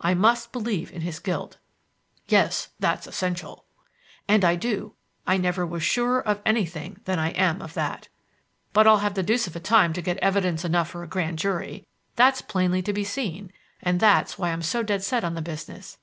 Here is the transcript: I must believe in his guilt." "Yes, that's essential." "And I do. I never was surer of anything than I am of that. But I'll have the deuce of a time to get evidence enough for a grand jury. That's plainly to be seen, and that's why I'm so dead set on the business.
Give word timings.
I 0.00 0.14
must 0.14 0.52
believe 0.52 0.92
in 0.92 1.00
his 1.00 1.18
guilt." 1.18 1.58
"Yes, 2.28 2.68
that's 2.78 3.08
essential." 3.08 3.64
"And 4.28 4.44
I 4.44 4.54
do. 4.54 4.94
I 5.26 5.36
never 5.38 5.66
was 5.66 5.82
surer 5.82 6.20
of 6.22 6.40
anything 6.46 7.00
than 7.04 7.18
I 7.18 7.30
am 7.30 7.60
of 7.60 7.74
that. 7.74 8.06
But 8.72 8.86
I'll 8.86 8.98
have 8.98 9.14
the 9.14 9.24
deuce 9.24 9.48
of 9.48 9.56
a 9.56 9.58
time 9.58 9.92
to 9.94 10.00
get 10.00 10.18
evidence 10.18 10.64
enough 10.64 10.90
for 10.90 11.02
a 11.02 11.08
grand 11.08 11.40
jury. 11.40 11.84
That's 12.14 12.42
plainly 12.42 12.80
to 12.82 12.92
be 12.92 13.02
seen, 13.02 13.52
and 13.82 13.98
that's 13.98 14.38
why 14.38 14.52
I'm 14.52 14.62
so 14.62 14.84
dead 14.84 15.02
set 15.02 15.24
on 15.24 15.34
the 15.34 15.42
business. 15.42 15.98